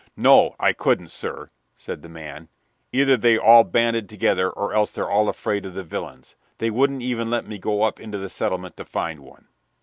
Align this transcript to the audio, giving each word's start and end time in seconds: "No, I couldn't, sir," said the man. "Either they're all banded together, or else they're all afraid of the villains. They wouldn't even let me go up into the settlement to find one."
"No, 0.17 0.55
I 0.59 0.73
couldn't, 0.73 1.09
sir," 1.09 1.49
said 1.77 2.01
the 2.01 2.09
man. 2.09 2.49
"Either 2.91 3.15
they're 3.17 3.39
all 3.39 3.63
banded 3.63 4.09
together, 4.09 4.49
or 4.49 4.73
else 4.73 4.89
they're 4.89 5.07
all 5.07 5.29
afraid 5.29 5.63
of 5.63 5.75
the 5.75 5.83
villains. 5.83 6.35
They 6.57 6.71
wouldn't 6.71 7.03
even 7.03 7.29
let 7.29 7.45
me 7.45 7.59
go 7.59 7.83
up 7.83 7.99
into 7.99 8.17
the 8.17 8.27
settlement 8.29 8.77
to 8.77 8.83
find 8.85 9.19
one." 9.19 9.45